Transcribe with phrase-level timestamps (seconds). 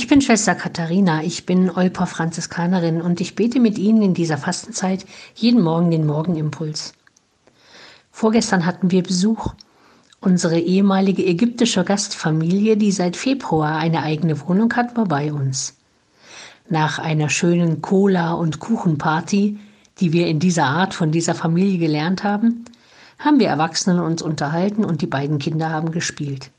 [0.00, 4.38] Ich bin Schwester Katharina, ich bin Olper Franziskanerin und ich bete mit Ihnen in dieser
[4.38, 6.94] Fastenzeit jeden Morgen den Morgenimpuls.
[8.10, 9.52] Vorgestern hatten wir Besuch.
[10.22, 15.76] Unsere ehemalige ägyptische Gastfamilie, die seit Februar eine eigene Wohnung hat, war bei uns.
[16.70, 19.58] Nach einer schönen Cola- und Kuchenparty,
[19.98, 22.64] die wir in dieser Art von dieser Familie gelernt haben,
[23.18, 26.50] haben wir Erwachsenen uns unterhalten und die beiden Kinder haben gespielt.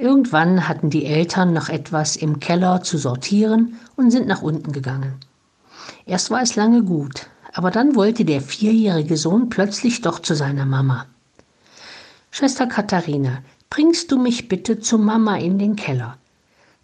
[0.00, 5.14] Irgendwann hatten die Eltern noch etwas im Keller zu sortieren und sind nach unten gegangen.
[6.06, 10.66] Erst war es lange gut, aber dann wollte der vierjährige Sohn plötzlich doch zu seiner
[10.66, 11.06] Mama.
[12.30, 16.16] Schwester Katharina, bringst du mich bitte zu Mama in den Keller?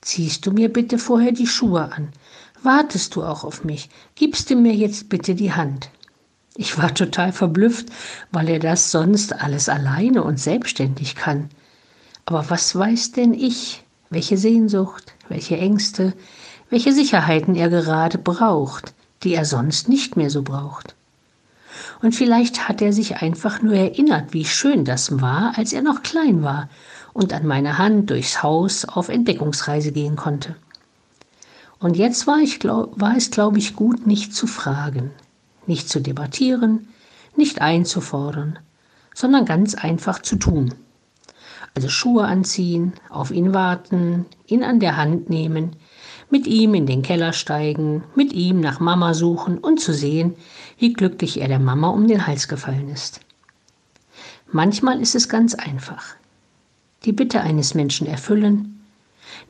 [0.00, 2.08] Ziehst du mir bitte vorher die Schuhe an?
[2.64, 3.90] Wartest du auch auf mich?
[4.16, 5.88] Gibst du mir jetzt bitte die Hand?
[6.56, 7.86] Ich war total verblüfft,
[8.32, 11.48] weil er das sonst alles alleine und selbstständig kann.
[12.26, 16.14] Aber was weiß denn ich, welche Sehnsucht, welche Ängste,
[16.70, 20.94] welche Sicherheiten er gerade braucht, die er sonst nicht mehr so braucht?
[22.02, 26.02] Und vielleicht hat er sich einfach nur erinnert, wie schön das war, als er noch
[26.02, 26.68] klein war
[27.12, 30.56] und an meiner Hand durchs Haus auf Entdeckungsreise gehen konnte.
[31.78, 35.10] Und jetzt war, ich, war es, glaube ich, gut, nicht zu fragen,
[35.66, 36.88] nicht zu debattieren,
[37.36, 38.58] nicht einzufordern,
[39.14, 40.74] sondern ganz einfach zu tun.
[41.74, 45.74] Also Schuhe anziehen, auf ihn warten, ihn an der Hand nehmen,
[46.30, 50.34] mit ihm in den Keller steigen, mit ihm nach Mama suchen und zu sehen,
[50.78, 53.20] wie glücklich er der Mama um den Hals gefallen ist.
[54.50, 56.14] Manchmal ist es ganz einfach.
[57.04, 58.80] Die Bitte eines Menschen erfüllen,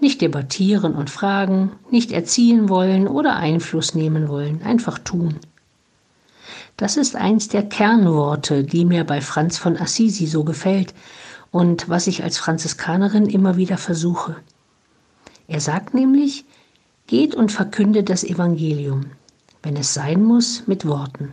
[0.00, 5.38] nicht debattieren und fragen, nicht erziehen wollen oder Einfluss nehmen wollen, einfach tun.
[6.76, 10.94] Das ist eins der Kernworte, die mir bei Franz von Assisi so gefällt
[11.54, 14.34] und was ich als Franziskanerin immer wieder versuche.
[15.46, 16.44] Er sagt nämlich,
[17.06, 19.12] geht und verkündet das Evangelium,
[19.62, 21.32] wenn es sein muss, mit Worten.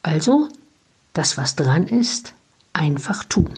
[0.00, 0.48] Also,
[1.12, 2.32] das, was dran ist,
[2.72, 3.50] einfach tun.